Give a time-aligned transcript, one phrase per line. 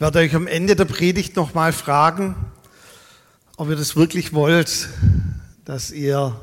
[0.00, 2.34] Ich werde euch am Ende der Predigt nochmal fragen,
[3.58, 4.88] ob ihr das wirklich wollt,
[5.66, 6.42] dass ihr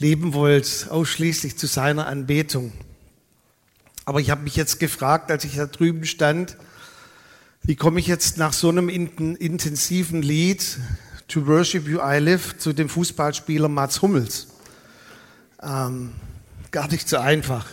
[0.00, 2.72] leben wollt, ausschließlich zu seiner Anbetung.
[4.04, 6.56] Aber ich habe mich jetzt gefragt, als ich da drüben stand,
[7.62, 10.80] wie komme ich jetzt nach so einem intensiven Lied,
[11.28, 14.48] To Worship You I Live, zu dem Fußballspieler Mats Hummels?
[15.62, 16.10] Ähm,
[16.72, 17.66] gar nicht so einfach.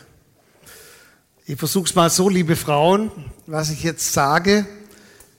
[1.47, 3.09] Ich versuche es mal so, liebe Frauen,
[3.47, 4.67] was ich jetzt sage,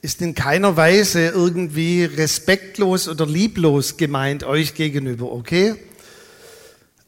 [0.03, 5.75] ist in keiner Weise irgendwie respektlos oder lieblos gemeint euch gegenüber, okay?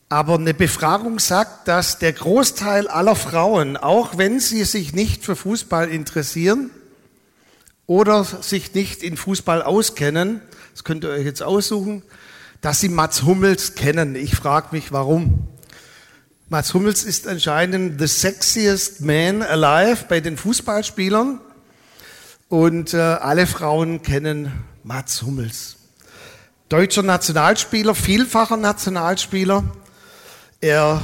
[0.07, 5.35] Aber eine Befragung sagt, dass der Großteil aller Frauen, auch wenn sie sich nicht für
[5.35, 6.69] Fußball interessieren
[7.85, 10.39] oder sich nicht in Fußball auskennen,
[10.71, 12.01] das könnt ihr euch jetzt aussuchen,
[12.61, 14.15] dass sie Mats Hummels kennen.
[14.15, 15.49] Ich frage mich, warum.
[16.47, 21.41] Mats Hummels ist anscheinend the sexiest man alive bei den Fußballspielern.
[22.47, 24.51] Und äh, alle Frauen kennen
[24.83, 25.77] Mats Hummels.
[26.69, 29.63] Deutscher Nationalspieler, vielfacher Nationalspieler.
[30.61, 31.01] Er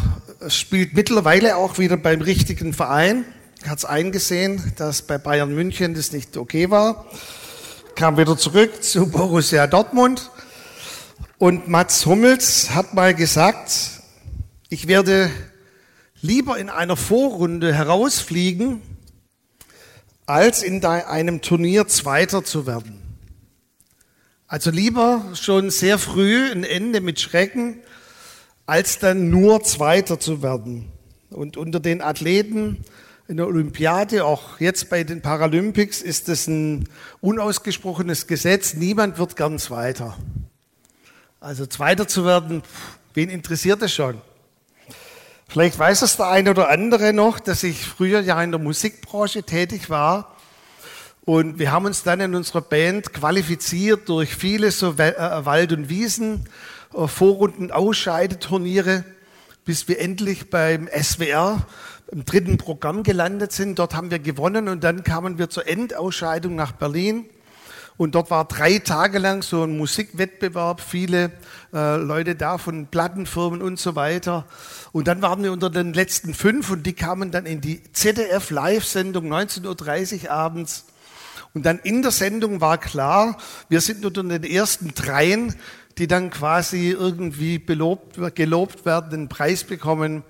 [0.49, 3.25] spielt mittlerweile auch wieder beim richtigen Verein.
[3.67, 7.07] Hat es eingesehen, dass bei Bayern München das nicht okay war.
[7.95, 10.29] Kam wieder zurück zu Borussia Dortmund.
[11.39, 13.71] Und Mats Hummels hat mal gesagt,
[14.69, 15.31] ich werde
[16.21, 18.83] lieber in einer Vorrunde herausfliegen,
[20.25, 23.01] als in einem Turnier Zweiter zu werden.
[24.47, 27.77] Also lieber schon sehr früh ein Ende mit Schrecken,
[28.65, 30.91] als dann nur Zweiter zu werden.
[31.29, 32.83] Und unter den Athleten
[33.27, 36.89] in der Olympiade, auch jetzt bei den Paralympics, ist es ein
[37.21, 38.73] unausgesprochenes Gesetz.
[38.73, 40.17] Niemand wird gern Zweiter.
[41.39, 42.61] Also Zweiter zu werden,
[43.13, 44.21] wen interessiert es schon?
[45.51, 49.43] Vielleicht weiß es der eine oder andere noch, dass ich früher ja in der Musikbranche
[49.43, 50.37] tätig war.
[51.25, 55.13] Und wir haben uns dann in unserer Band qualifiziert durch viele so äh,
[55.45, 56.47] Wald- und Wiesen,
[56.93, 59.03] äh, Vorrunden, Ausscheideturniere,
[59.65, 61.67] bis wir endlich beim SWR
[62.13, 63.77] im dritten Programm gelandet sind.
[63.77, 67.25] Dort haben wir gewonnen und dann kamen wir zur Endausscheidung nach Berlin.
[68.01, 71.31] Und dort war drei Tage lang so ein Musikwettbewerb, viele
[71.71, 74.47] äh, Leute da von Plattenfirmen und so weiter.
[74.91, 78.49] Und dann waren wir unter den letzten fünf und die kamen dann in die ZDF
[78.49, 80.85] Live-Sendung 19.30 Uhr abends.
[81.53, 83.37] Und dann in der Sendung war klar,
[83.69, 85.53] wir sind unter den ersten dreien,
[85.99, 90.23] die dann quasi irgendwie belobt, gelobt werden, den Preis bekommen.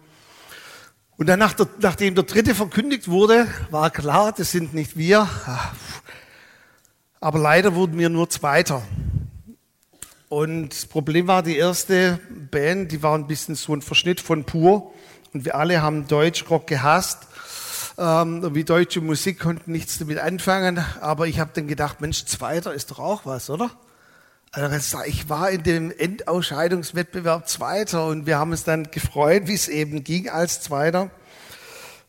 [1.16, 5.30] Und dann, nach der, nachdem der dritte verkündigt wurde, war klar, das sind nicht wir.
[7.24, 8.82] Aber leider wurden wir nur Zweiter.
[10.28, 14.44] Und das Problem war, die erste Band, die war ein bisschen so ein Verschnitt von
[14.44, 14.92] pur.
[15.32, 17.20] Und wir alle haben Deutschrock gehasst.
[18.00, 20.84] Ähm, wie deutsche Musik konnten nichts damit anfangen.
[21.00, 23.70] Aber ich habe dann gedacht, Mensch, Zweiter ist doch auch was, oder?
[24.52, 29.68] Also ich war in dem Endausscheidungswettbewerb Zweiter und wir haben uns dann gefreut, wie es
[29.68, 31.12] eben ging als Zweiter.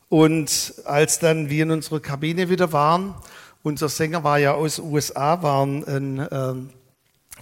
[0.09, 3.15] Und als dann wir in unserer Kabine wieder waren,
[3.63, 6.71] unser Sänger war ja aus USA, war ein ähm,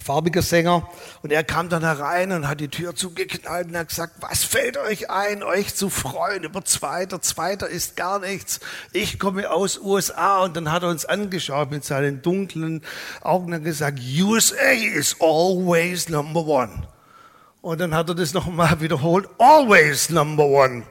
[0.01, 0.89] farbiger Sänger
[1.21, 4.77] und er kam dann herein und hat die Tür zugeknallt und hat gesagt, was fällt
[4.77, 7.21] euch ein, euch zu freuen über Zweiter?
[7.21, 8.59] Zweiter ist gar nichts.
[8.93, 12.83] Ich komme aus USA und dann hat er uns angeschaut mit seinen dunklen
[13.21, 16.87] Augen und gesagt, USA is always number one.
[17.61, 20.83] Und dann hat er das nochmal wiederholt, always number one.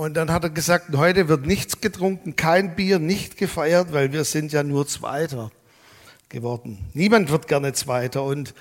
[0.00, 4.24] Und dann hat er gesagt, heute wird nichts getrunken, kein Bier, nicht gefeiert, weil wir
[4.24, 5.50] sind ja nur Zweiter
[6.30, 6.88] geworden.
[6.94, 8.22] Niemand wird gerne Zweiter.
[8.22, 8.54] Und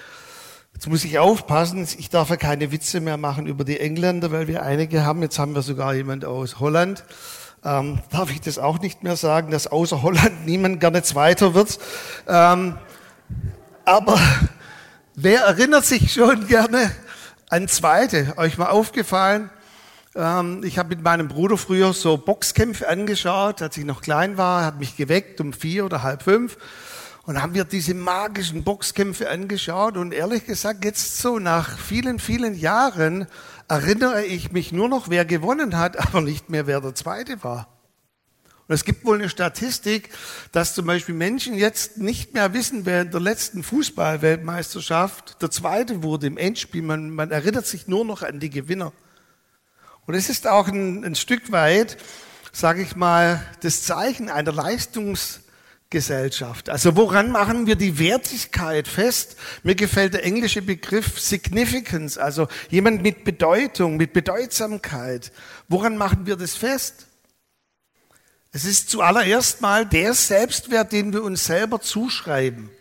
[0.74, 4.50] jetzt muss ich aufpassen, ich darf ja keine Witze mehr machen über die Engländer, weil
[4.50, 5.22] wir einige haben.
[5.22, 7.06] Jetzt haben wir sogar jemand aus Holland.
[7.64, 11.80] Ähm, darf ich das auch nicht mehr sagen, dass außer Holland niemand gerne Zweiter wird.
[12.28, 12.76] Ähm,
[13.86, 14.20] aber
[15.16, 16.92] wer erinnert sich schon gerne
[17.48, 18.34] an Zweite?
[18.36, 19.50] Euch mal aufgefallen?
[20.16, 24.66] Ähm, ich habe mit meinem Bruder früher so Boxkämpfe angeschaut, als ich noch klein war,
[24.66, 26.58] hat mich geweckt um vier oder halb fünf.
[27.26, 29.98] Und haben wir diese magischen Boxkämpfe angeschaut.
[29.98, 33.28] Und ehrlich gesagt, jetzt so nach vielen, vielen Jahren
[33.68, 37.68] erinnere ich mich nur noch, wer gewonnen hat, aber nicht mehr, wer der Zweite war.
[38.68, 40.10] Und es gibt wohl eine Statistik,
[40.52, 46.04] dass zum Beispiel Menschen jetzt nicht mehr wissen, wer in der letzten Fußballweltmeisterschaft der Zweite
[46.04, 46.84] wurde im Endspiel.
[46.84, 48.92] Man, man erinnert sich nur noch an die Gewinner.
[50.10, 51.98] Und es ist auch ein, ein Stück weit,
[52.52, 56.68] sage ich mal, das Zeichen einer Leistungsgesellschaft.
[56.68, 59.36] Also woran machen wir die Wertigkeit fest?
[59.62, 65.32] Mir gefällt der englische Begriff Significance, also jemand mit Bedeutung, mit Bedeutsamkeit.
[65.68, 67.06] Woran machen wir das fest?
[68.52, 72.72] Es ist zuallererst mal der Selbstwert, den wir uns selber zuschreiben.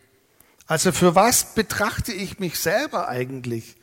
[0.66, 3.76] Also für was betrachte ich mich selber eigentlich?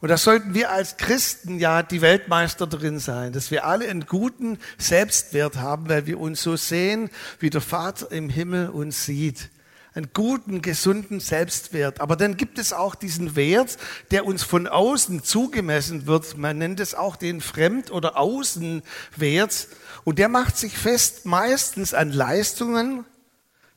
[0.00, 4.06] Und da sollten wir als Christen ja die Weltmeister drin sein, dass wir alle einen
[4.06, 9.50] guten Selbstwert haben, weil wir uns so sehen, wie der Vater im Himmel uns sieht.
[9.92, 12.00] Einen guten, gesunden Selbstwert.
[12.00, 13.76] Aber dann gibt es auch diesen Wert,
[14.10, 16.38] der uns von außen zugemessen wird.
[16.38, 19.68] Man nennt es auch den Fremd- oder Außenwert.
[20.04, 23.04] Und der macht sich fest meistens an Leistungen,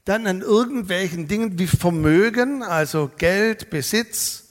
[0.05, 4.42] dann an irgendwelchen Dingen wie Vermögen, also Geld, Besitz,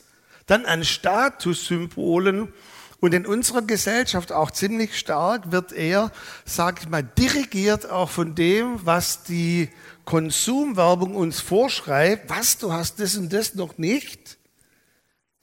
[0.46, 2.52] dann an Statussymbolen
[3.00, 6.12] und in unserer Gesellschaft auch ziemlich stark wird er,
[6.44, 9.70] sag ich mal, dirigiert auch von dem, was die
[10.04, 12.30] Konsumwerbung uns vorschreibt.
[12.30, 14.38] Was, du hast das und das noch nicht?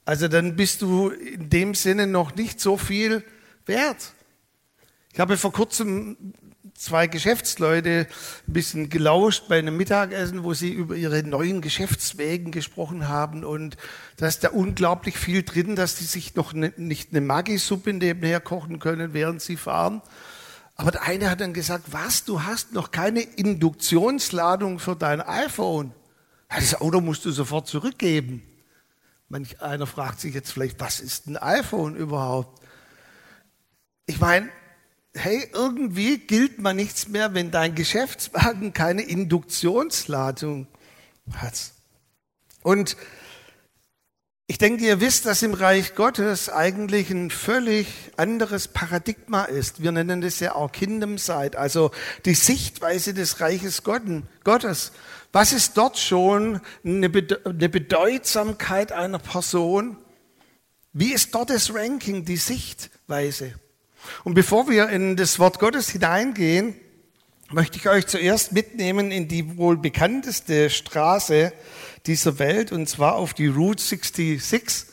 [0.06, 3.26] Also dann bist du in dem Sinne noch nicht so viel
[3.66, 4.14] wert.
[5.14, 6.34] Ich habe vor kurzem
[6.80, 8.08] zwei Geschäftsleute
[8.48, 13.44] ein bisschen gelauscht bei einem Mittagessen, wo sie über ihre neuen Geschäftswegen gesprochen haben.
[13.44, 13.76] Und
[14.16, 18.40] da ist da unglaublich viel drin, dass die sich noch ne, nicht eine Maggi-Suppe nebenher
[18.40, 20.02] kochen können, während sie fahren.
[20.76, 25.92] Aber der eine hat dann gesagt, was, du hast noch keine Induktionsladung für dein iPhone.
[26.48, 28.42] Das Auto musst du sofort zurückgeben.
[29.28, 32.64] Manch einer fragt sich jetzt vielleicht, was ist ein iPhone überhaupt?
[34.06, 34.50] Ich meine,
[35.14, 40.68] hey, irgendwie gilt man nichts mehr, wenn dein Geschäftswagen keine Induktionsladung
[41.34, 41.72] hat.
[42.62, 42.96] Und
[44.48, 49.84] ich denke, ihr wisst, dass im Reich Gottes eigentlich ein völlig anderes Paradigma ist.
[49.84, 51.92] Wir nennen das ja auch Kingdom Side, also
[52.26, 54.92] die Sichtweise des Reiches Gottes.
[55.32, 59.98] Was ist dort schon eine Bedeutsamkeit einer Person?
[60.94, 63.54] Wie ist dort das Ranking, die Sichtweise?
[64.24, 66.76] Und bevor wir in das Wort Gottes hineingehen,
[67.52, 71.52] möchte ich euch zuerst mitnehmen in die wohl bekannteste Straße
[72.06, 74.86] dieser Welt, und zwar auf die Route 66.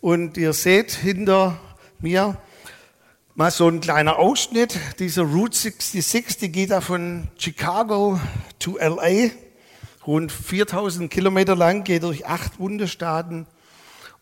[0.00, 1.60] Und ihr seht hinter
[1.98, 2.38] mir
[3.34, 8.20] mal so ein kleiner Ausschnitt dieser Route 66, die geht da von Chicago
[8.58, 9.30] to LA,
[10.06, 13.46] rund 4000 Kilometer lang, geht durch acht Bundesstaaten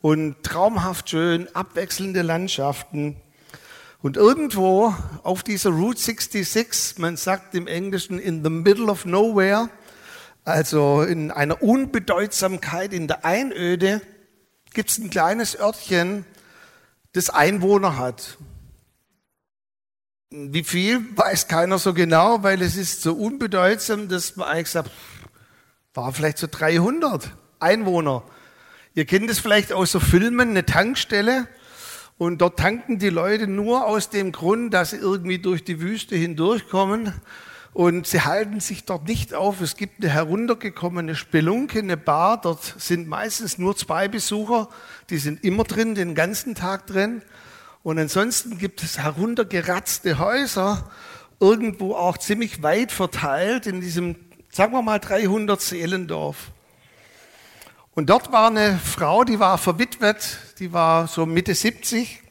[0.01, 3.17] und traumhaft schön, abwechselnde Landschaften.
[4.01, 9.71] Und irgendwo auf dieser Route 66, man sagt im Englischen in the middle of nowhere,
[10.45, 14.01] also in einer Unbedeutsamkeit, in der Einöde,
[14.73, 16.25] gibt es ein kleines Örtchen,
[17.13, 18.39] das Einwohner hat.
[20.31, 24.91] Wie viel, weiß keiner so genau, weil es ist so unbedeutsam, dass man eigentlich sagt,
[25.95, 28.23] war vielleicht so 300 Einwohner.
[28.95, 31.49] Ihr kennt es vielleicht aus so Filmen, eine Tankstelle,
[32.19, 36.17] und dort tanken die Leute nur aus dem Grund, dass sie irgendwie durch die Wüste
[36.17, 37.13] hindurchkommen.
[37.73, 39.61] Und sie halten sich dort nicht auf.
[39.61, 42.41] Es gibt eine heruntergekommene Spelunke, eine Bar.
[42.41, 44.69] Dort sind meistens nur zwei Besucher.
[45.11, 47.23] Die sind immer drin, den ganzen Tag drin.
[47.85, 50.91] Und ansonsten gibt es heruntergeratzte Häuser,
[51.39, 54.17] irgendwo auch ziemlich weit verteilt in diesem,
[54.51, 56.51] sagen wir mal, 300 Seelendorf.
[57.99, 62.23] Und dort war eine Frau, die war verwitwet, die war so Mitte 70.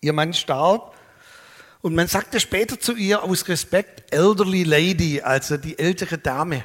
[0.00, 0.94] Ihr Mann starb.
[1.80, 6.62] Und man sagte später zu ihr aus Respekt Elderly Lady, also die ältere Dame.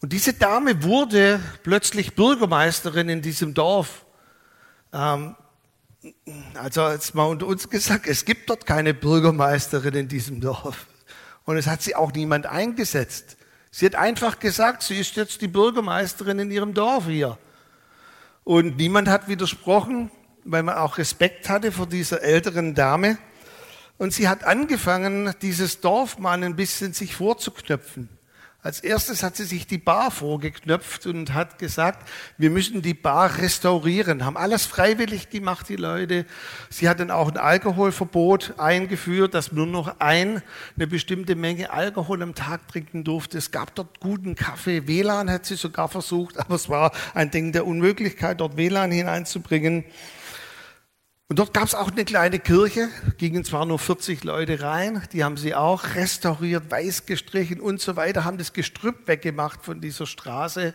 [0.00, 4.04] Und diese Dame wurde plötzlich Bürgermeisterin in diesem Dorf.
[4.92, 5.36] Ähm,
[6.54, 10.88] also jetzt mal unter uns gesagt, es gibt dort keine Bürgermeisterin in diesem Dorf.
[11.44, 13.37] Und es hat sie auch niemand eingesetzt.
[13.70, 17.38] Sie hat einfach gesagt, sie ist jetzt die Bürgermeisterin in ihrem Dorf hier.
[18.44, 20.10] Und niemand hat widersprochen,
[20.44, 23.18] weil man auch Respekt hatte vor dieser älteren Dame.
[23.98, 28.08] Und sie hat angefangen, dieses Dorf mal ein bisschen sich vorzuknöpfen.
[28.60, 33.38] Als erstes hat sie sich die Bar vorgeknöpft und hat gesagt, wir müssen die Bar
[33.38, 34.24] restaurieren.
[34.24, 36.26] Haben alles freiwillig gemacht, die Leute.
[36.68, 40.42] Sie hat dann auch ein Alkoholverbot eingeführt, dass nur noch ein,
[40.74, 43.38] eine bestimmte Menge Alkohol am Tag trinken durfte.
[43.38, 44.88] Es gab dort guten Kaffee.
[44.88, 49.84] WLAN hat sie sogar versucht, aber es war ein Ding der Unmöglichkeit, dort WLAN hineinzubringen.
[51.30, 55.24] Und dort gab es auch eine kleine Kirche, gingen zwar nur 40 Leute rein, die
[55.24, 60.06] haben sie auch restauriert, weiß gestrichen und so weiter, haben das Gestrüpp weggemacht von dieser
[60.06, 60.72] Straße.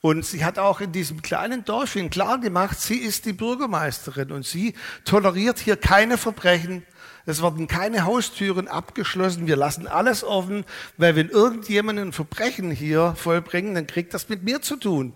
[0.00, 4.44] Und sie hat auch in diesem kleinen Dorfchen klar gemacht, sie ist die Bürgermeisterin und
[4.44, 6.84] sie toleriert hier keine Verbrechen.
[7.24, 9.46] Es werden keine Haustüren abgeschlossen.
[9.46, 10.64] Wir lassen alles offen,
[10.96, 15.12] weil wenn irgendjemand ein Verbrechen hier vollbringt, dann kriegt das mit mir zu tun.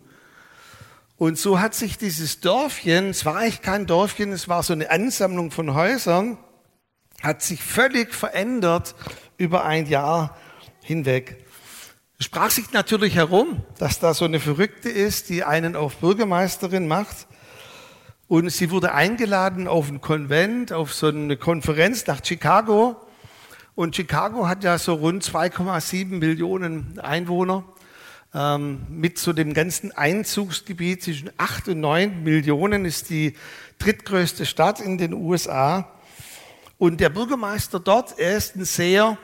[1.22, 4.90] Und so hat sich dieses Dörfchen, es war eigentlich kein Dörfchen, es war so eine
[4.90, 6.36] Ansammlung von Häusern,
[7.22, 8.96] hat sich völlig verändert
[9.36, 10.36] über ein Jahr
[10.82, 11.46] hinweg.
[12.18, 16.88] Es sprach sich natürlich herum, dass da so eine Verrückte ist, die einen auf Bürgermeisterin
[16.88, 17.28] macht.
[18.26, 22.96] Und sie wurde eingeladen auf ein Konvent, auf so eine Konferenz nach Chicago.
[23.76, 27.62] Und Chicago hat ja so rund 2,7 Millionen Einwohner.
[28.34, 33.36] Ähm, mit so dem ganzen Einzugsgebiet zwischen 8 und 9 Millionen ist die
[33.78, 35.92] drittgrößte Stadt in den USA.
[36.78, 39.18] Und der Bürgermeister dort, er ist ein sehr,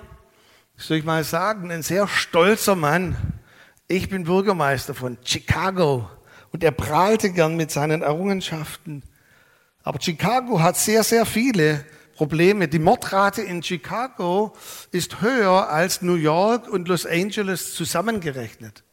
[0.77, 3.17] soll ich mal sagen, ein sehr stolzer Mann.
[3.89, 6.11] Ich bin Bürgermeister von Chicago.
[6.53, 9.03] Und er prahlte gern mit seinen Errungenschaften.
[9.83, 11.85] Aber Chicago hat sehr, sehr viele
[12.15, 12.69] Probleme.
[12.69, 14.55] Die Mordrate in Chicago
[14.91, 18.85] ist höher als New York und Los Angeles zusammengerechnet.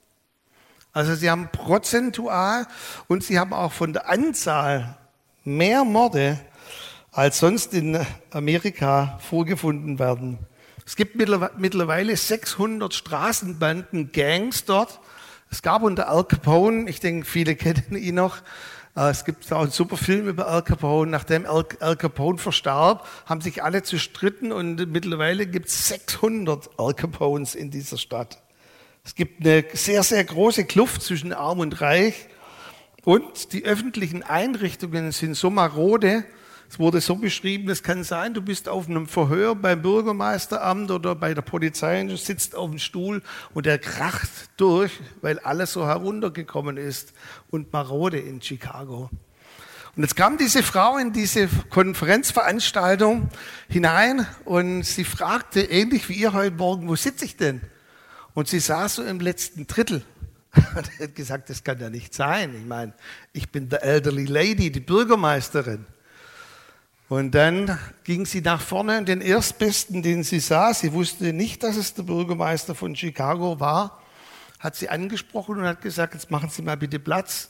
[0.95, 2.65] Also sie haben prozentual
[3.07, 4.95] und sie haben auch von der Anzahl
[5.43, 6.39] mehr Morde
[7.11, 7.99] als sonst in
[8.31, 10.37] Amerika vorgefunden werden.
[10.85, 15.01] Es gibt mittlerweile 600 Straßenbanden, Gangs dort.
[15.51, 18.37] Es gab unter Al Capone, ich denke, viele kennen ihn noch,
[18.95, 21.11] äh, es gibt auch einen super Film über Al Capone.
[21.11, 21.65] Nachdem Al
[21.97, 27.97] Capone verstarb, haben sich alle zerstritten und mittlerweile gibt es 600 Al Capones in dieser
[27.97, 28.44] Stadt.
[29.05, 32.27] Es gibt eine sehr, sehr große Kluft zwischen Arm und Reich.
[33.03, 36.25] Und die öffentlichen Einrichtungen sind so marode.
[36.67, 41.13] Es wurde so beschrieben, es kann sein, du bist auf einem Verhör beim Bürgermeisteramt oder
[41.13, 43.21] bei der Polizei und du sitzt auf dem Stuhl
[43.53, 47.13] und der kracht durch, weil alles so heruntergekommen ist
[47.51, 49.11] und marode in Chicago.
[49.95, 53.29] Und jetzt kam diese Frau in diese Konferenzveranstaltung
[53.69, 57.61] hinein und sie fragte, ähnlich wie ihr heute Morgen, wo sitze ich denn?
[58.35, 60.03] Und sie saß so im letzten Drittel.
[60.75, 62.53] Und er hat gesagt, das kann ja nicht sein.
[62.55, 62.93] Ich meine,
[63.33, 65.85] ich bin the elderly lady, die Bürgermeisterin.
[67.07, 71.61] Und dann ging sie nach vorne und den Erstbesten, den sie sah, sie wusste nicht,
[71.61, 74.01] dass es der Bürgermeister von Chicago war,
[74.59, 77.49] hat sie angesprochen und hat gesagt, jetzt machen Sie mal bitte Platz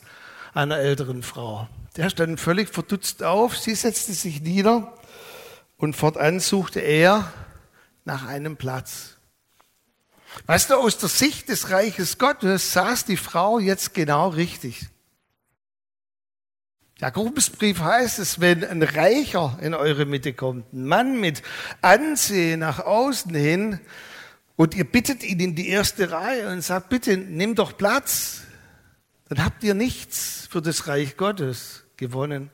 [0.52, 1.68] einer älteren Frau.
[1.96, 4.92] Der stand völlig verdutzt auf, sie setzte sich nieder
[5.78, 7.32] und fortan suchte er
[8.04, 9.15] nach einem Platz.
[10.44, 14.86] Weißt du, aus der Sicht des Reiches Gottes saß die Frau jetzt genau richtig.
[16.98, 21.42] Jakobusbrief heißt es, wenn ein Reicher in eure Mitte kommt, ein Mann mit
[21.82, 23.80] Ansehen nach außen hin,
[24.56, 28.42] und ihr bittet ihn in die erste Reihe und sagt, bitte nimm doch Platz,
[29.28, 32.50] dann habt ihr nichts für das Reich Gottes gewonnen.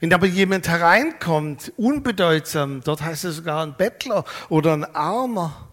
[0.00, 5.68] Wenn aber jemand hereinkommt, unbedeutsam, dort heißt es sogar ein Bettler oder ein Armer,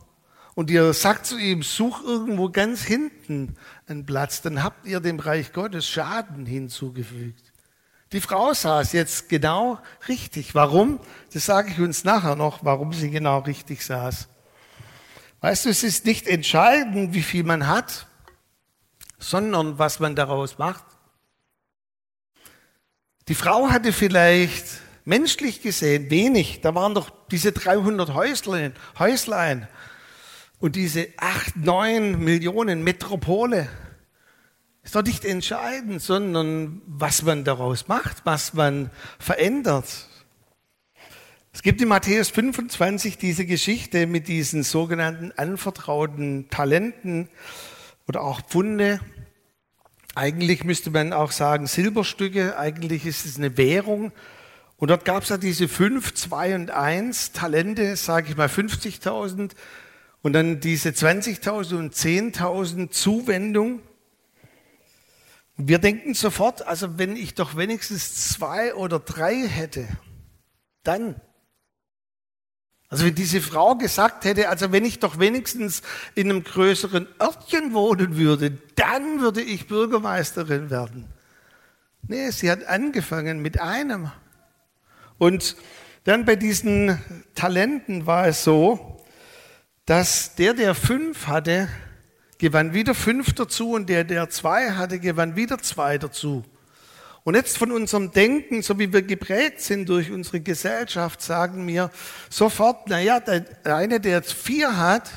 [0.60, 3.56] und ihr sagt zu ihm, such irgendwo ganz hinten
[3.88, 7.54] einen Platz, dann habt ihr dem Reich Gottes Schaden hinzugefügt.
[8.12, 10.56] Die Frau saß jetzt genau richtig.
[10.56, 11.00] Warum?
[11.32, 14.28] Das sage ich uns nachher noch, warum sie genau richtig saß.
[15.39, 18.06] Weißt du, es ist nicht entscheidend, wie viel man hat,
[19.18, 20.84] sondern was man daraus macht.
[23.30, 24.66] Die Frau hatte vielleicht
[25.06, 26.60] menschlich gesehen wenig.
[26.60, 29.70] Da waren doch diese 300 Häuslein, Häuslein
[30.60, 33.70] und diese acht, neun Millionen Metropole
[34.84, 38.89] ist doch nicht entscheidend, sondern was man daraus macht, was man
[39.20, 40.08] verändert.
[41.51, 47.30] Es gibt in Matthäus 25 diese Geschichte mit diesen sogenannten anvertrauten Talenten
[48.08, 49.00] oder auch Pfunde.
[50.16, 54.12] Eigentlich müsste man auch sagen Silberstücke, eigentlich ist es eine Währung.
[54.78, 59.51] Und dort gab es ja diese fünf, zwei und eins Talente, sage ich mal 50.000
[60.22, 63.82] und dann diese 20.000 und 10.000 Zuwendung.
[65.56, 69.88] Wir denken sofort, also wenn ich doch wenigstens zwei oder drei hätte,
[70.84, 71.16] dann.
[72.90, 75.84] Also wenn diese Frau gesagt hätte, also wenn ich doch wenigstens
[76.16, 81.06] in einem größeren Örtchen wohnen würde, dann würde ich Bürgermeisterin werden.
[82.08, 84.12] Nee, sie hat angefangen mit einem.
[85.18, 85.56] Und
[86.06, 87.00] dann bei diesen
[87.36, 88.99] Talenten war es so,
[89.89, 91.67] dass der, der fünf hatte,
[92.38, 96.46] gewann wieder fünf dazu und der, der zwei hatte, gewann wieder zwei dazu.
[97.24, 101.89] Und jetzt von unserem Denken, so wie wir geprägt sind durch unsere Gesellschaft, sagen wir
[102.29, 105.10] sofort, naja, der eine, der jetzt vier hat,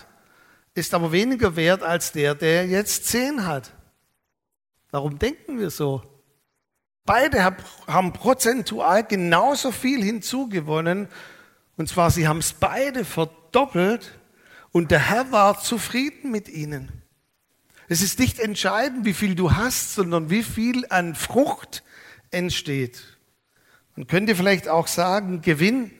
[0.72, 3.74] ist aber weniger wert als der, der jetzt zehn hat.
[4.90, 6.00] Warum denken wir so?
[7.04, 11.08] Beide haben prozentual genauso viel hinzugewonnen.
[11.76, 14.18] Und zwar, sie haben es beide verdoppelt
[14.72, 16.90] und der Herr war zufrieden mit ihnen.
[17.88, 21.82] Es ist nicht entscheidend, wie viel du hast, sondern wie viel an Frucht
[22.30, 23.02] entsteht.
[23.96, 25.90] Man könnte vielleicht auch sagen, Gewinn.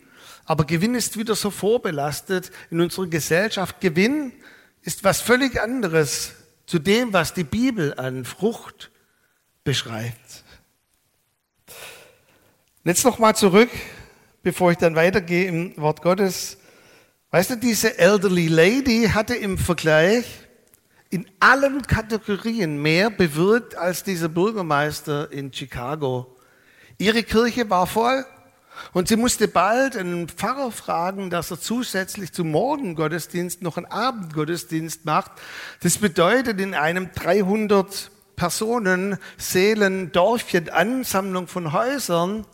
[0.47, 3.81] Aber Gewinn ist wieder so vorbelastet in unserer Gesellschaft.
[3.81, 4.33] Gewinn
[4.81, 6.33] ist was völlig anderes
[6.67, 8.91] zu dem, was die Bibel an Frucht
[9.64, 10.45] beschreibt.
[12.85, 13.71] Jetzt noch mal zurück,
[14.43, 16.57] bevor ich dann weitergehe im Wort Gottes.
[17.35, 20.27] Weißt du, diese elderly lady hatte im Vergleich
[21.09, 26.37] in allen Kategorien mehr bewirkt als dieser Bürgermeister in Chicago.
[26.99, 28.27] Ihre Kirche war voll
[28.93, 35.07] und sie musste bald einen Pfarrer fragen, dass er zusätzlich zum Morgengottesdienst noch einen Abendgottesdienst
[35.07, 35.33] macht.
[35.81, 42.45] Das bedeutet in einem 300 Personen, Seelen, Dorfchen, Ansammlung von Häusern,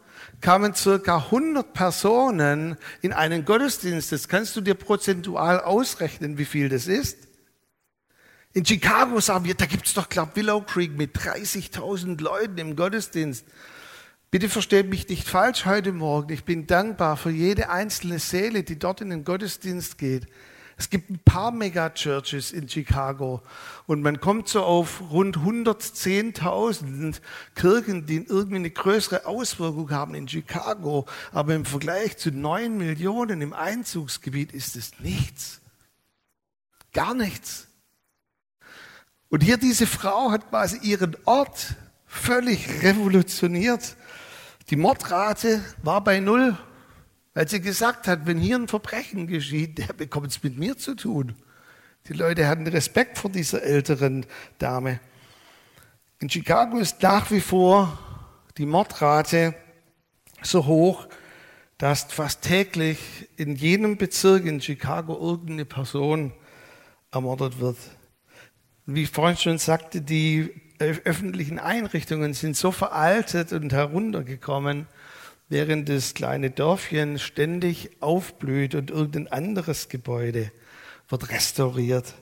[0.40, 4.12] kamen circa 100 Personen in einen Gottesdienst.
[4.12, 7.28] Das kannst du dir prozentual ausrechnen, wie viel das ist.
[8.52, 13.44] In Chicago sagen wir, da gibt's doch, glaub, Willow Creek mit 30.000 Leuten im Gottesdienst.
[14.30, 16.32] Bitte versteht mich nicht falsch heute Morgen.
[16.32, 20.26] Ich bin dankbar für jede einzelne Seele, die dort in den Gottesdienst geht.
[20.80, 23.42] Es gibt ein paar Megachurches in Chicago
[23.88, 27.20] und man kommt so auf rund 110.000
[27.56, 31.04] Kirchen, die irgendwie eine größere Auswirkung haben in Chicago.
[31.32, 35.60] Aber im Vergleich zu 9 Millionen im Einzugsgebiet ist es nichts.
[36.92, 37.66] Gar nichts.
[39.30, 41.74] Und hier diese Frau hat quasi ihren Ort
[42.06, 43.96] völlig revolutioniert.
[44.70, 46.56] Die Mordrate war bei null,
[47.38, 50.96] weil sie gesagt hat, wenn hier ein Verbrechen geschieht, der bekommt es mit mir zu
[50.96, 51.36] tun.
[52.08, 54.26] Die Leute hatten Respekt vor dieser älteren
[54.58, 54.98] Dame.
[56.18, 57.96] In Chicago ist nach wie vor
[58.56, 59.54] die Mordrate
[60.42, 61.06] so hoch,
[61.76, 62.98] dass fast täglich
[63.36, 66.32] in jedem Bezirk in Chicago irgendeine Person
[67.12, 67.78] ermordet wird.
[68.84, 74.88] Wie ich vorhin schon sagte, die öffentlichen Einrichtungen sind so veraltet und heruntergekommen,
[75.48, 80.52] während das kleine Dörfchen ständig aufblüht und irgendein anderes Gebäude
[81.08, 82.14] wird restauriert.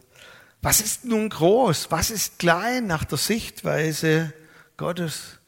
[0.63, 1.91] Was ist nun groß?
[1.91, 4.33] Was ist klein nach der Sichtweise
[4.77, 5.39] Gottes?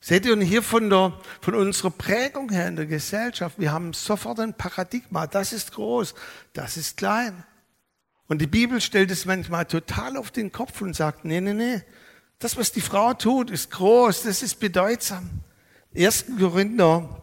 [0.00, 4.40] Seht ihr hier von, der, von unserer Prägung her in der Gesellschaft, wir haben sofort
[4.40, 5.26] ein Paradigma.
[5.26, 6.14] Das ist groß,
[6.54, 7.44] das ist klein.
[8.26, 11.82] Und die Bibel stellt es manchmal total auf den Kopf und sagt, nee, nee, nee,
[12.38, 15.28] das, was die Frau tut, ist groß, das ist bedeutsam.
[15.94, 16.26] 1.
[16.38, 17.20] Korinther,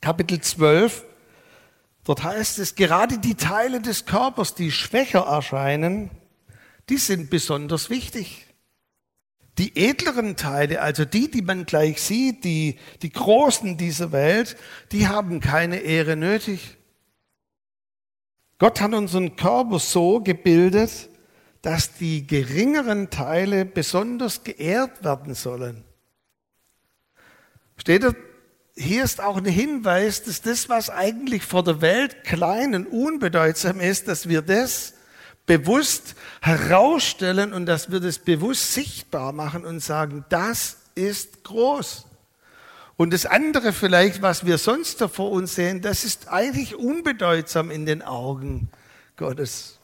[0.00, 1.04] Kapitel 12,
[2.04, 6.10] dort heißt es, gerade die Teile des Körpers, die schwächer erscheinen,
[6.88, 8.46] die sind besonders wichtig.
[9.58, 14.56] Die edleren Teile, also die, die man gleich sieht, die, die Großen dieser Welt,
[14.92, 16.76] die haben keine Ehre nötig.
[18.58, 21.08] Gott hat unseren Körper so gebildet,
[21.62, 25.85] dass die geringeren Teile besonders geehrt werden sollen.
[27.76, 28.12] Steht da,
[28.76, 33.80] hier ist auch ein Hinweis, dass das, was eigentlich vor der Welt klein und unbedeutsam
[33.80, 34.94] ist, dass wir das
[35.46, 42.06] bewusst herausstellen und dass wir das bewusst sichtbar machen und sagen, das ist groß.
[42.96, 47.70] Und das andere vielleicht, was wir sonst da vor uns sehen, das ist eigentlich unbedeutsam
[47.70, 48.68] in den Augen
[49.16, 49.78] Gottes.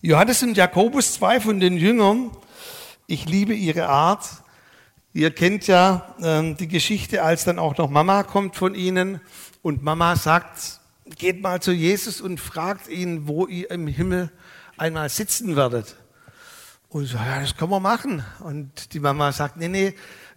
[0.00, 2.30] Johannes und Jakobus, zwei von den Jüngern,
[3.06, 4.41] ich liebe ihre Art.
[5.14, 9.20] Ihr kennt ja äh, die Geschichte, als dann auch noch Mama kommt von ihnen
[9.60, 10.80] und Mama sagt,
[11.18, 14.30] geht mal zu Jesus und fragt ihn, wo ihr im Himmel
[14.78, 15.96] einmal sitzen werdet.
[16.88, 18.24] Und so, ja, das können wir machen.
[18.40, 19.94] Und die Mama sagt, nee, nee,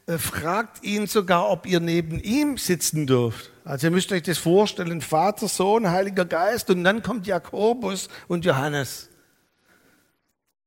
[0.07, 3.51] äh, fragt ihn sogar, ob ihr neben ihm sitzen dürft.
[3.63, 8.43] Also ihr müsst euch das vorstellen, Vater, Sohn, Heiliger Geist und dann kommt Jakobus und
[8.43, 9.09] Johannes.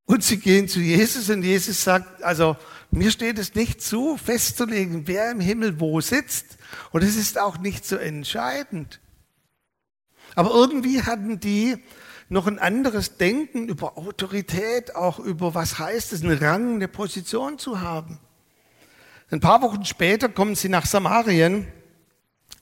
[0.07, 2.57] Und sie gehen zu Jesus und Jesus sagt, also
[2.90, 6.59] mir steht es nicht zu, festzulegen, wer im Himmel wo sitzt.
[6.90, 9.01] Und es ist auch nicht so entscheidend.
[10.35, 11.77] Aber irgendwie hatten die
[12.29, 17.59] noch ein anderes Denken über Autorität, auch über was heißt es, einen Rang, eine Position
[17.59, 18.18] zu haben.
[19.31, 21.66] Ein paar Wochen später kommen sie nach Samarien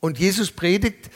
[0.01, 1.11] und Jesus predigt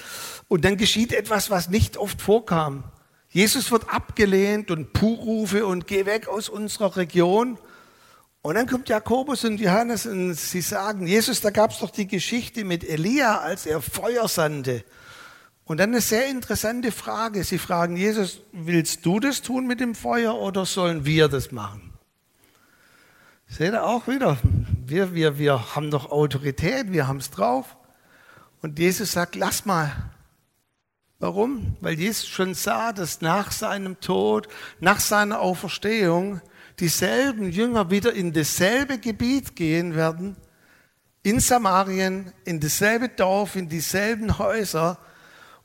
[0.48, 2.84] und dann geschieht etwas, was nicht oft vorkam.
[3.28, 7.58] Jesus wird abgelehnt und Puhrufe und geh weg aus unserer Region.
[8.42, 12.06] Und dann kommt Jakobus und Johannes und sie sagen, Jesus, da gab es doch die
[12.06, 14.82] Geschichte mit Elia, als er Feuer sandte.
[15.64, 17.44] Und dann eine sehr interessante Frage.
[17.44, 21.92] Sie fragen Jesus, willst du das tun mit dem Feuer oder sollen wir das machen?
[23.46, 24.38] Seht ihr auch wieder,
[24.86, 27.76] wir, wir, wir haben doch Autorität, wir haben es drauf.
[28.62, 29.92] Und Jesus sagt, lass mal.
[31.18, 31.76] Warum?
[31.80, 34.48] Weil Jesus schon sah, dass nach seinem Tod,
[34.80, 36.40] nach seiner Auferstehung,
[36.80, 40.36] dieselben Jünger wieder in dasselbe Gebiet gehen werden,
[41.22, 44.98] in Samarien, in dasselbe Dorf, in dieselben Häuser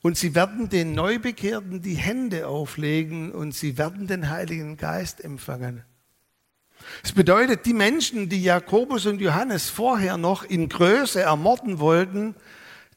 [0.06, 5.82] Und sie werden den Neubekehrten die Hände auflegen und sie werden den Heiligen Geist empfangen.
[7.02, 12.36] Das bedeutet, die Menschen, die Jakobus und Johannes vorher noch in Größe ermorden wollten,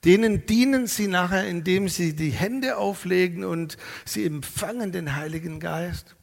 [0.06, 6.16] denen dienen sie nachher, indem sie die Hände auflegen und sie empfangen den Heiligen Geist.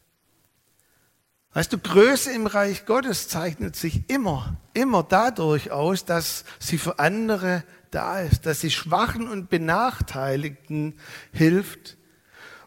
[1.56, 6.98] Weißt du, Größe im Reich Gottes zeichnet sich immer, immer dadurch aus, dass sie für
[6.98, 10.98] andere da ist, dass sie Schwachen und Benachteiligten
[11.32, 11.96] hilft.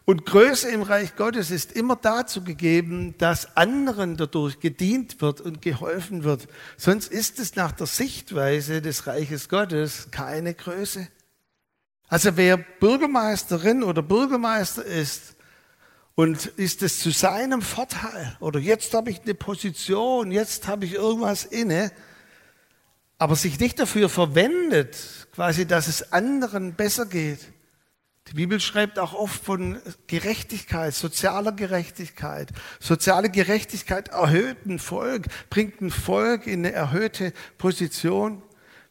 [0.06, 5.62] Und Größe im Reich Gottes ist immer dazu gegeben, dass anderen dadurch gedient wird und
[5.62, 6.48] geholfen wird.
[6.76, 11.06] Sonst ist es nach der Sichtweise des Reiches Gottes keine Größe.
[12.08, 15.36] Also wer Bürgermeisterin oder Bürgermeister ist,
[16.14, 20.94] und ist es zu seinem Vorteil oder jetzt habe ich eine Position, jetzt habe ich
[20.94, 21.92] irgendwas inne,
[23.18, 27.40] aber sich nicht dafür verwendet, quasi, dass es anderen besser geht.
[28.28, 32.50] Die Bibel schreibt auch oft von Gerechtigkeit, sozialer Gerechtigkeit.
[32.78, 38.42] Soziale Gerechtigkeit erhöht ein Volk, bringt ein Volk in eine erhöhte Position.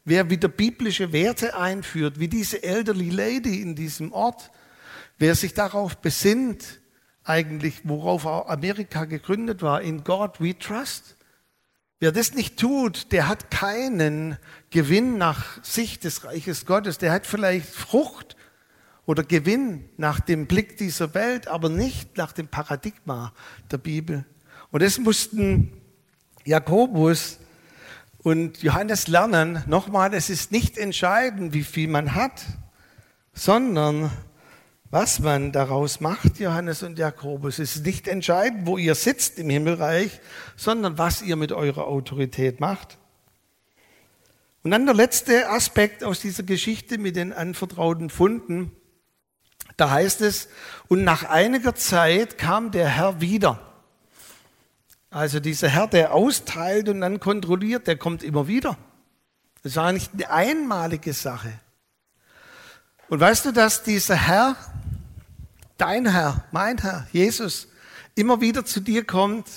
[0.03, 4.51] Wer wieder biblische Werte einführt, wie diese elderly lady in diesem Ort,
[5.17, 6.78] wer sich darauf besinnt,
[7.29, 11.15] eigentlich, worauf Amerika gegründet war, in God we trust.
[11.99, 14.37] Wer das nicht tut, der hat keinen
[14.71, 16.97] Gewinn nach Sicht des Reiches Gottes.
[16.97, 18.35] Der hat vielleicht Frucht
[19.05, 23.33] oder Gewinn nach dem Blick dieser Welt, aber nicht nach dem Paradigma
[23.69, 24.25] der Bibel.
[24.71, 25.73] Und das mussten
[26.45, 27.39] Jakobus
[28.23, 29.63] und Johannes lernen.
[29.67, 32.41] Nochmal, es ist nicht entscheidend, wie viel man hat,
[33.33, 34.09] sondern
[34.91, 40.19] was man daraus macht, Johannes und Jakobus, ist nicht entscheidend, wo ihr sitzt im Himmelreich,
[40.55, 42.97] sondern was ihr mit eurer Autorität macht.
[44.63, 48.71] Und dann der letzte Aspekt aus dieser Geschichte mit den anvertrauten Funden.
[49.77, 50.49] Da heißt es,
[50.87, 53.61] und nach einiger Zeit kam der Herr wieder.
[55.11, 58.77] Also dieser Herr, der austeilt und dann kontrolliert, der kommt immer wieder.
[59.63, 61.51] Das war nicht eine einmalige Sache.
[63.09, 64.55] Und weißt du, dass dieser Herr,
[65.77, 67.67] dein Herr, mein Herr, Jesus,
[68.13, 69.47] immer wieder zu dir kommt?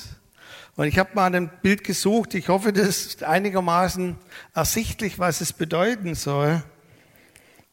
[0.74, 2.32] Und ich habe mal ein Bild gesucht.
[2.34, 4.16] Ich hoffe, das ist einigermaßen
[4.54, 6.62] ersichtlich, was es bedeuten soll.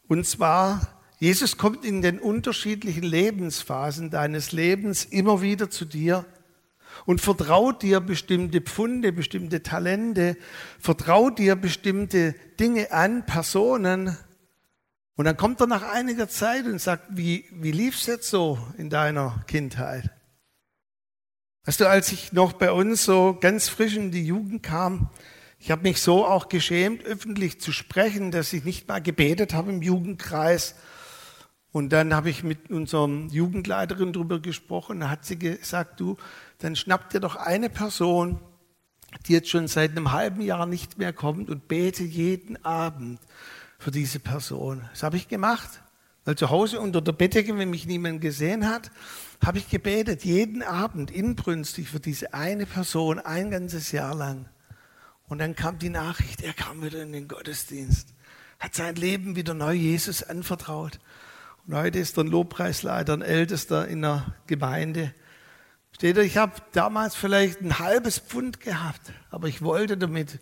[0.10, 0.82] Und zwar,
[1.18, 6.26] Jesus kommt in den unterschiedlichen Lebensphasen deines Lebens immer wieder zu dir
[7.06, 10.36] und vertraut dir bestimmte Pfunde, bestimmte Talente,
[10.78, 14.18] vertraut dir bestimmte Dinge an, Personen,
[15.20, 18.90] und dann kommt er nach einiger Zeit und sagt, wie, wie es jetzt so in
[18.90, 20.10] deiner Kindheit?
[21.66, 25.10] Weißt du, als ich noch bei uns so ganz frisch in die Jugend kam,
[25.60, 29.74] ich habe mich so auch geschämt, öffentlich zu sprechen, dass ich nicht mal gebetet habe
[29.74, 30.76] im Jugendkreis.
[31.74, 35.02] Und dann habe ich mit unserem Jugendleiterin darüber gesprochen.
[35.02, 36.16] Da hat sie gesagt, du,
[36.60, 38.40] dann schnapp dir doch eine Person,
[39.28, 43.20] die jetzt schon seit einem halben Jahr nicht mehr kommt und bete jeden Abend
[43.80, 44.88] für diese Person.
[44.92, 45.82] Das habe ich gemacht.
[46.26, 48.92] Weil zu Hause unter der Bettdecke, wenn mich niemand gesehen hat,
[49.44, 54.48] habe ich gebetet, jeden Abend inbrünstig für diese eine Person, ein ganzes Jahr lang.
[55.28, 58.14] Und dann kam die Nachricht, er kam wieder in den Gottesdienst,
[58.60, 61.00] hat sein Leben wieder neu Jesus anvertraut.
[61.66, 65.14] Und heute ist er ein Lobpreisleiter, ein Ältester in der Gemeinde.
[65.94, 70.40] Steht er, ich habe damals vielleicht ein halbes Pfund gehabt, aber ich wollte damit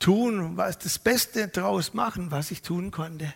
[0.00, 3.32] tun, was das Beste daraus machen, was ich tun konnte.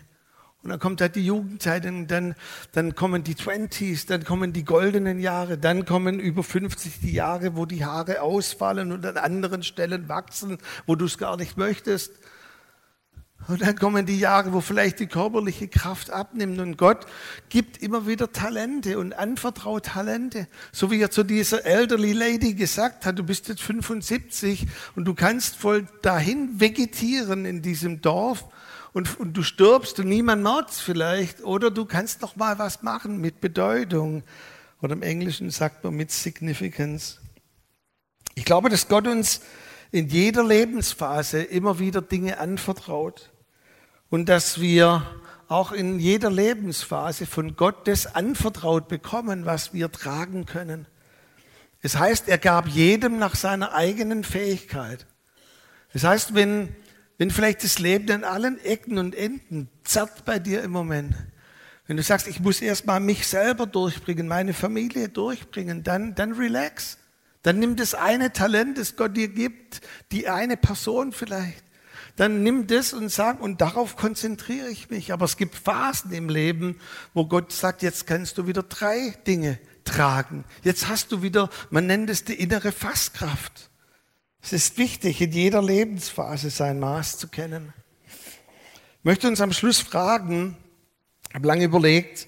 [0.61, 2.33] Und dann kommt halt die Jugendzeit, und dann,
[2.71, 7.55] dann kommen die Twenties, dann kommen die goldenen Jahre, dann kommen über 50 die Jahre,
[7.55, 12.13] wo die Haare ausfallen und an anderen Stellen wachsen, wo du es gar nicht möchtest.
[13.47, 17.05] Und dann kommen die Jahre, wo vielleicht die körperliche Kraft abnimmt und Gott
[17.49, 20.47] gibt immer wieder Talente und anvertraut Talente.
[20.71, 25.13] So wie er zu dieser elderly lady gesagt hat, du bist jetzt 75 und du
[25.13, 28.45] kannst voll dahin vegetieren in diesem Dorf
[28.93, 31.43] und, und du stirbst und niemand merkt es vielleicht.
[31.43, 34.23] Oder du kannst noch mal was machen mit Bedeutung.
[34.81, 37.19] Oder im Englischen sagt man mit Significance.
[38.33, 39.41] Ich glaube, dass Gott uns
[39.91, 43.31] in jeder Lebensphase immer wieder Dinge anvertraut
[44.09, 45.05] und dass wir
[45.47, 50.87] auch in jeder Lebensphase von Gott das anvertraut bekommen, was wir tragen können.
[51.81, 55.05] Es heißt, er gab jedem nach seiner eigenen Fähigkeit.
[55.93, 56.75] Das heißt, wenn,
[57.17, 61.15] wenn vielleicht das Leben an allen Ecken und Enden zerrt bei dir im Moment,
[61.87, 66.97] wenn du sagst, ich muss erstmal mich selber durchbringen, meine Familie durchbringen, dann, dann relax.
[67.43, 71.63] Dann nimm das eine Talent, das Gott dir gibt, die eine Person vielleicht.
[72.15, 75.13] Dann nimm das und sag, und darauf konzentriere ich mich.
[75.13, 76.79] Aber es gibt Phasen im Leben,
[77.13, 80.43] wo Gott sagt, jetzt kannst du wieder drei Dinge tragen.
[80.63, 83.69] Jetzt hast du wieder, man nennt es die innere Fasskraft.
[84.41, 87.73] Es ist wichtig, in jeder Lebensphase sein Maß zu kennen.
[88.05, 90.57] Ich möchte uns am Schluss fragen,
[91.29, 92.27] ich habe lange überlegt,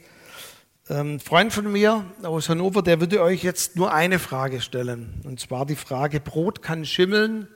[0.89, 5.21] ähm, ein Freund von mir aus Hannover, der würde euch jetzt nur eine Frage stellen.
[5.25, 7.47] Und zwar die Frage, Brot kann schimmeln,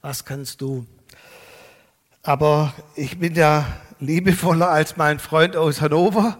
[0.00, 0.86] was kannst du?
[2.22, 3.66] Aber ich bin ja
[3.98, 6.38] liebevoller als mein Freund aus Hannover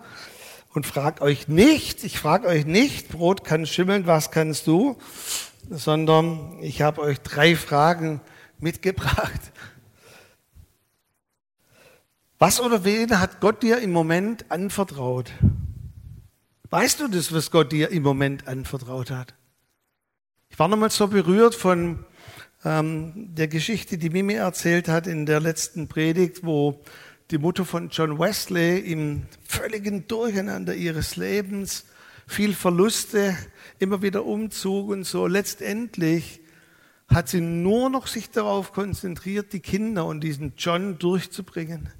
[0.74, 4.98] und frage euch nicht, ich frage euch nicht, Brot kann schimmeln, was kannst du?
[5.70, 8.20] Sondern ich habe euch drei Fragen
[8.58, 9.40] mitgebracht.
[12.38, 15.32] Was oder wen hat Gott dir im Moment anvertraut?
[16.68, 19.34] Weißt du das, was Gott dir im Moment anvertraut hat?
[20.50, 22.04] Ich war nochmal so berührt von
[22.64, 26.83] ähm, der Geschichte, die Mimi erzählt hat in der letzten Predigt, wo
[27.31, 31.85] die Mutter von John Wesley im völligen Durcheinander ihres Lebens,
[32.27, 33.37] viel Verluste,
[33.79, 36.40] immer wieder Umzug und so, letztendlich
[37.09, 41.90] hat sie nur noch sich darauf konzentriert, die Kinder und diesen John durchzubringen.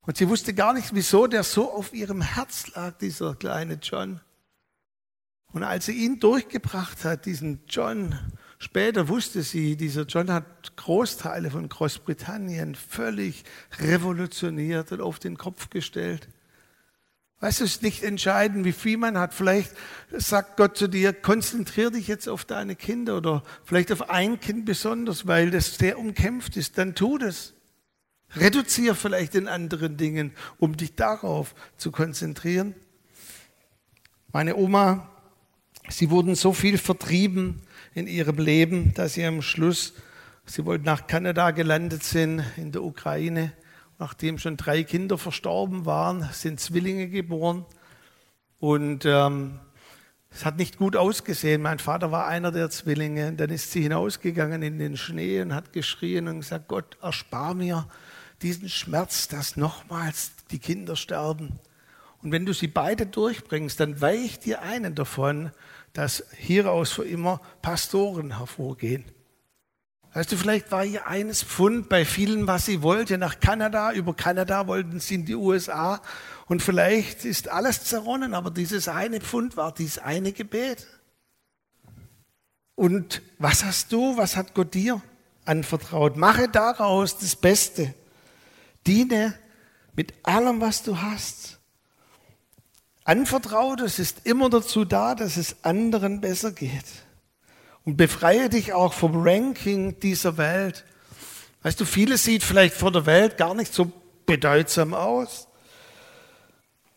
[0.00, 4.20] Und sie wusste gar nicht, wieso der so auf ihrem Herz lag, dieser kleine John.
[5.52, 8.18] Und als sie ihn durchgebracht hat, diesen John,
[8.58, 13.44] später wusste sie, dieser John hat Großteile von Großbritannien völlig
[13.80, 16.28] revolutioniert und auf den Kopf gestellt.
[17.40, 19.32] Weißt du, es ist nicht entscheidend, wie viel man hat.
[19.32, 19.70] Vielleicht
[20.10, 24.64] sagt Gott zu dir, konzentrier dich jetzt auf deine Kinder oder vielleicht auf ein Kind
[24.64, 26.78] besonders, weil das sehr umkämpft ist.
[26.78, 27.54] Dann tu das.
[28.34, 32.74] Reduziere vielleicht in anderen Dingen, um dich darauf zu konzentrieren.
[34.32, 35.08] Meine Oma,
[35.88, 37.62] sie wurden so viel vertrieben
[37.94, 39.94] in ihrem Leben, dass sie am Schluss,
[40.46, 43.52] sie wollten nach Kanada gelandet sind, in der Ukraine.
[43.98, 47.64] Nachdem schon drei Kinder verstorben waren, sind Zwillinge geboren.
[48.60, 49.58] Und ähm,
[50.30, 51.62] es hat nicht gut ausgesehen.
[51.62, 53.32] Mein Vater war einer der Zwillinge.
[53.32, 57.88] Dann ist sie hinausgegangen in den Schnee und hat geschrien und gesagt, Gott, erspar mir
[58.42, 61.58] diesen Schmerz, dass nochmals die Kinder sterben.
[62.22, 65.50] Und wenn du sie beide durchbringst, dann weicht dir einen davon,
[65.98, 69.04] dass hieraus für immer Pastoren hervorgehen.
[70.14, 74.14] Weißt du, vielleicht war hier eines Pfund bei vielen, was sie wollte, nach Kanada, über
[74.14, 76.00] Kanada wollten sie in die USA
[76.46, 80.86] und vielleicht ist alles zerronnen, aber dieses eine Pfund war dieses eine Gebet.
[82.76, 85.02] Und was hast du, was hat Gott dir
[85.46, 86.16] anvertraut?
[86.16, 87.92] Mache daraus das Beste.
[88.86, 89.34] Diene
[89.96, 91.58] mit allem, was du hast.
[93.08, 96.84] Anvertrautes ist immer dazu da, dass es anderen besser geht.
[97.86, 100.84] Und befreie dich auch vom Ranking dieser Welt.
[101.62, 103.90] Weißt du, viele sieht vielleicht vor der Welt gar nicht so
[104.26, 105.48] bedeutsam aus.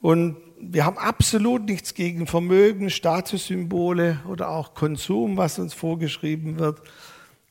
[0.01, 6.81] Und wir haben absolut nichts gegen Vermögen, Statussymbole oder auch Konsum, was uns vorgeschrieben wird.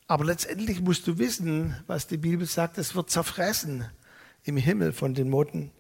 [0.06, 3.86] Aber letztendlich musst du wissen, was die Bibel sagt, es wird zerfressen
[4.44, 5.70] im Himmel von den Motten.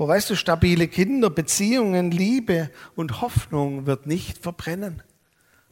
[0.00, 5.02] Aber weißt du, stabile Kinder, Beziehungen, Liebe und Hoffnung wird nicht verbrennen.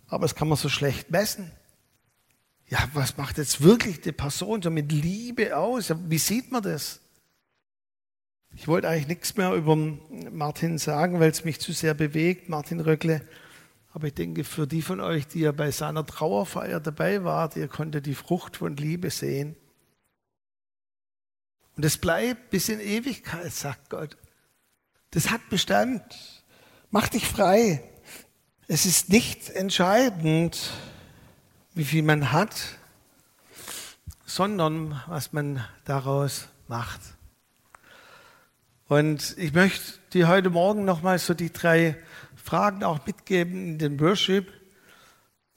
[0.06, 1.50] Aber das kann man so schlecht messen.
[2.66, 5.94] Ja, was macht jetzt wirklich die Person so mit Liebe aus?
[6.10, 7.00] Wie sieht man das?
[8.54, 12.80] Ich wollte eigentlich nichts mehr über Martin sagen, weil es mich zu sehr bewegt, Martin
[12.80, 13.22] Röckle.
[13.94, 17.68] Aber ich denke, für die von euch, die ja bei seiner Trauerfeier dabei wart, ihr
[17.68, 19.56] konntet die Frucht von Liebe sehen.
[21.78, 24.16] Und es bleibt bis in Ewigkeit, sagt Gott.
[25.12, 26.02] Das hat Bestand.
[26.90, 27.84] Mach dich frei.
[28.66, 30.72] Es ist nicht entscheidend,
[31.74, 32.56] wie viel man hat,
[34.26, 37.00] sondern was man daraus macht.
[38.88, 41.96] Und ich möchte dir heute Morgen nochmal so die drei
[42.34, 44.52] Fragen auch mitgeben in den Worship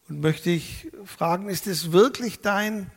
[0.08, 2.92] und möchte ich fragen, ist es wirklich dein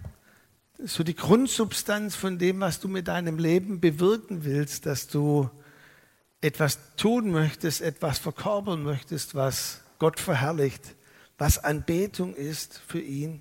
[0.78, 5.48] so die Grundsubstanz von dem, was du mit deinem Leben bewirken willst, dass du
[6.40, 10.94] etwas tun möchtest, etwas verkörpern möchtest, was Gott verherrlicht,
[11.38, 13.40] was Anbetung ist für ihn.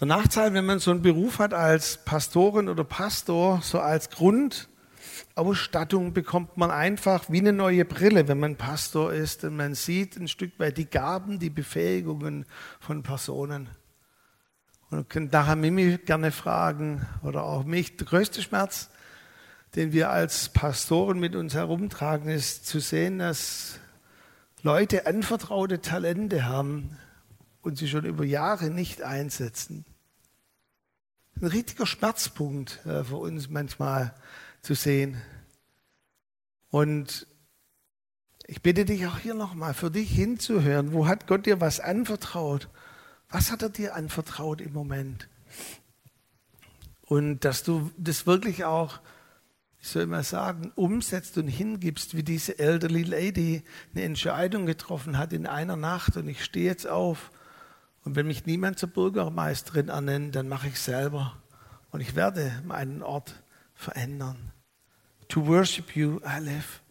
[0.00, 6.12] Der Nachteil, wenn man so einen Beruf hat als Pastorin oder Pastor, so als Grundausstattung
[6.12, 10.28] bekommt man einfach wie eine neue Brille, wenn man Pastor ist und man sieht ein
[10.28, 12.46] Stück weit die Gaben, die Befähigungen
[12.80, 13.68] von Personen.
[14.90, 17.96] Und könnt nachher Mimi gerne fragen oder auch mich.
[17.96, 18.90] Der größte Schmerz,
[19.74, 23.80] den wir als Pastoren mit uns herumtragen, ist zu sehen, dass
[24.62, 26.96] Leute anvertraute Talente haben
[27.62, 29.84] und sie schon über Jahre nicht einsetzen.
[31.40, 34.14] ein richtiger Schmerzpunkt äh, für uns manchmal
[34.62, 35.20] zu sehen.
[36.70, 37.26] Und
[38.46, 40.92] ich bitte dich auch hier nochmal, für dich hinzuhören.
[40.92, 42.68] Wo hat Gott dir was anvertraut?
[43.34, 45.28] Was hat er dir anvertraut im Moment?
[47.02, 49.00] Und dass du das wirklich auch,
[49.80, 55.32] ich soll mal sagen, umsetzt und hingibst, wie diese elderly lady eine Entscheidung getroffen hat
[55.32, 57.32] in einer Nacht und ich stehe jetzt auf
[58.04, 61.36] und wenn mich niemand zur Bürgermeisterin ernennt, dann mache ich selber
[61.90, 63.42] und ich werde meinen Ort
[63.74, 64.52] verändern.
[65.26, 66.83] To worship you I live.